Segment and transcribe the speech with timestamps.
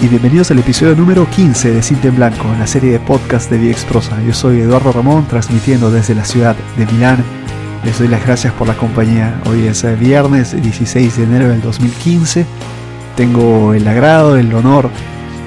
[0.00, 3.58] y bienvenidos al episodio número 15 de Cinta en Blanco, la serie de podcast de
[3.58, 4.22] VX Prosa.
[4.22, 7.24] Yo soy Eduardo Ramón, transmitiendo desde la ciudad de Milán.
[7.84, 9.40] Les doy las gracias por la compañía.
[9.46, 12.46] Hoy es viernes 16 de enero del 2015.
[13.16, 14.88] Tengo el agrado, el honor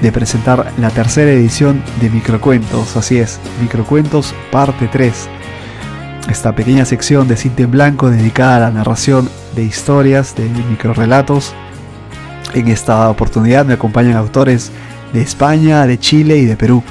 [0.02, 5.30] de presentar la tercera edición de Microcuentos, así es, Microcuentos parte 3.
[6.30, 11.54] Esta pequeña sección de Cinta en Blanco dedicada a la narración de historias, de microrelatos
[12.54, 14.72] en esta oportunidad me acompañan autores
[15.14, 16.84] de España, de Chile y de Perú.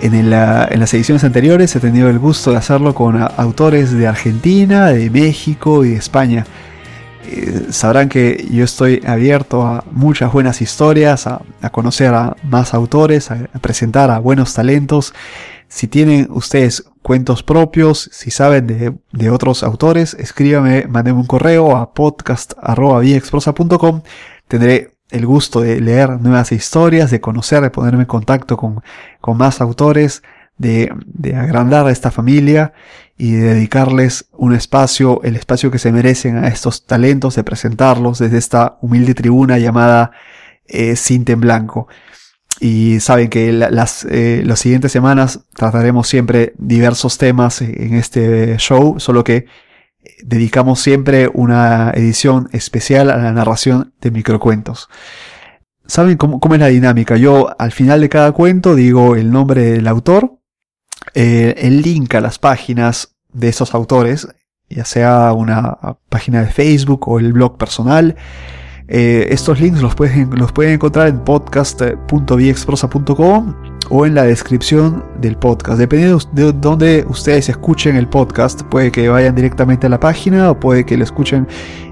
[0.00, 5.10] En, las ediciones anteriores he tenido el gusto de hacerlo con autores de Argentina, de
[5.10, 6.46] México y de España.
[7.24, 11.42] Eh, sabrán que yo estoy abierto a muchas buenas historias, a,
[11.72, 15.14] conocer a más autores, a, presentar a buenos talentos.
[15.66, 21.92] Si tienen ustedes cuentos propios, si saben de, otros autores, escríbame, mándenme un correo a
[21.92, 24.02] podcast.viexprosa.com
[24.48, 28.82] tendré el gusto de leer nuevas historias, de conocer, de ponerme en contacto con,
[29.36, 30.22] más autores,
[30.56, 32.72] de, de agrandar a esta familia
[33.16, 38.18] y de dedicarles un espacio, el espacio que se merecen a estos talentos, de presentarlos
[38.18, 40.12] desde esta humilde tribuna llamada
[40.66, 41.88] eh, en Blanco.
[42.60, 48.98] Y saben que las, eh, las siguientes semanas trataremos siempre diversos temas en este show,
[48.98, 49.46] solo que
[50.22, 54.88] dedicamos siempre una edición especial a la narración de microcuentos.
[55.86, 57.16] ¿Saben cómo, es la dinámica?
[57.16, 60.38] Yo al final de cada cuento digo el nombre del autor,
[61.14, 64.28] eh, el link a las páginas de esos autores,
[64.68, 65.78] ya sea una
[66.10, 68.16] página de Facebook o el blog personal.
[68.86, 75.36] Eh, estos links los pueden, los pueden encontrar en podcast.viexprosa.com o en la descripción del
[75.36, 75.78] podcast.
[75.78, 80.58] Dependiendo de dónde ustedes escuchen el podcast, puede que vayan directamente a la página o
[80.58, 81.46] puede que lo escuchen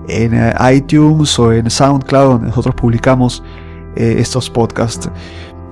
[0.09, 3.43] en eh, iTunes o en SoundCloud, donde nosotros publicamos
[3.97, 5.11] eh, estos podcasts.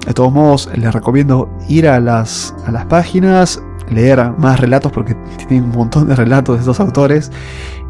[0.07, 5.15] De todos modos, les recomiendo ir a las, a las páginas, leer más relatos porque
[5.37, 7.31] tienen un montón de relatos de estos autores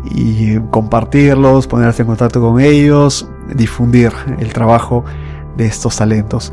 [0.05, 5.05] y compartirlos, ponerse en contacto con ellos, difundir el trabajo
[5.57, 6.53] de estos talentos.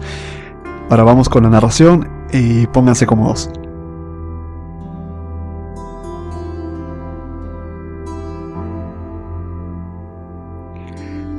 [0.91, 3.49] Ahora vamos con la narración y pónganse cómodos.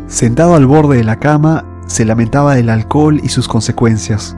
[0.07, 4.35] Sentado al borde de la cama, se lamentaba del alcohol y sus consecuencias.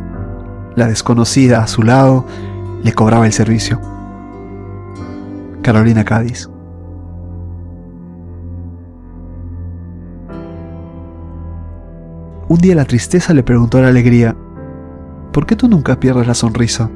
[0.75, 2.27] La desconocida a su lado
[2.83, 3.81] le cobraba el servicio.
[5.63, 6.51] Carolina Cádiz.
[12.49, 14.35] Un día la tristeza le preguntó a la alegría,
[15.35, 16.89] ¿por qué tú nunca pierdes la sonrisa?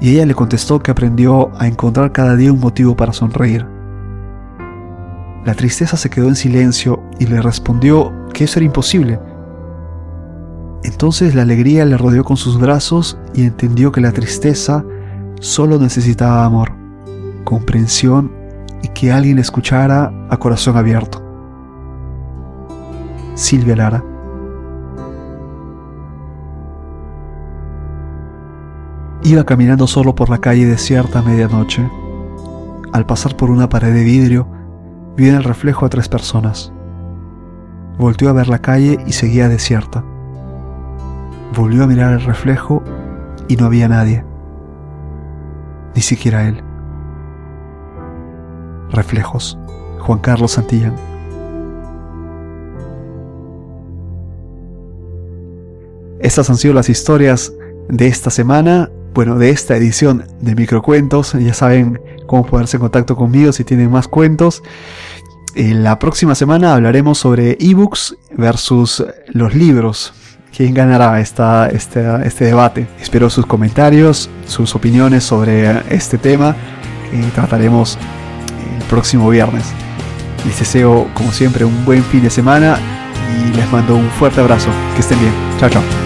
[0.00, 3.66] Y ella le contestó que aprendió a encontrar cada día un motivo para sonreír.
[5.44, 9.18] La tristeza se quedó en silencio y le respondió que eso era imposible.
[10.84, 14.84] Entonces la alegría le rodeó con sus brazos y entendió que la tristeza
[15.40, 16.70] solo necesitaba amor,
[17.42, 18.30] comprensión
[18.82, 21.20] y que alguien escuchara a corazón abierto.
[23.34, 24.15] Silvia Lara
[29.26, 31.90] Iba caminando solo por la calle desierta a medianoche.
[32.92, 34.46] Al pasar por una pared de vidrio,
[35.16, 36.72] vi en el reflejo a tres personas.
[37.98, 40.04] Volteó a ver la calle y seguía desierta.
[41.56, 42.84] Volvió a mirar el reflejo
[43.48, 44.24] y no había nadie.
[45.96, 46.62] Ni siquiera él.
[48.90, 49.58] Reflejos.
[50.02, 50.94] Juan Carlos Santillán.
[56.20, 57.52] Estas han sido las historias
[57.88, 61.32] de esta semana bueno, de esta edición de Microcuentos.
[61.32, 64.62] Ya saben cómo ponerse en contacto conmigo si tienen más cuentos.
[65.54, 70.12] En la próxima semana hablaremos sobre ebooks versus los libros.
[70.54, 72.86] ¿Quién ganará esta, este, este debate?
[73.00, 76.54] Espero sus comentarios, sus opiniones sobre este tema
[77.10, 77.96] que trataremos
[78.78, 79.64] el próximo viernes.
[80.44, 82.78] Les deseo, como siempre, un buen fin de semana
[83.34, 84.68] y les mando un fuerte abrazo.
[84.94, 85.32] Que estén bien.
[85.58, 86.05] Chao, chao.